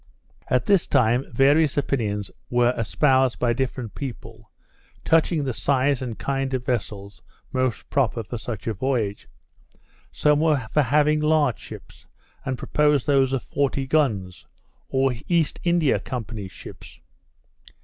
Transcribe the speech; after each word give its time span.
At 0.47 0.65
this 0.65 0.87
time 0.87 1.31
various 1.31 1.77
opinions 1.77 2.31
were 2.49 2.73
espoused 2.75 3.37
by 3.37 3.53
different 3.53 3.93
people, 3.93 4.49
touching 5.05 5.43
the 5.43 5.53
size 5.53 6.01
and 6.01 6.17
kind 6.17 6.51
of 6.55 6.65
vessels 6.65 7.21
most 7.53 7.87
proper 7.91 8.23
for 8.23 8.39
such 8.39 8.65
a 8.65 8.73
voyage. 8.73 9.27
Some 10.11 10.39
were 10.39 10.67
for 10.71 10.81
having 10.81 11.19
large 11.19 11.59
ships, 11.59 12.07
and 12.43 12.57
proposed 12.57 13.05
those 13.05 13.31
of 13.31 13.43
forty 13.43 13.85
guns, 13.85 14.47
or 14.89 15.13
East 15.27 15.59
India 15.63 15.99
Company's 15.99 16.51
ships. 16.51 16.99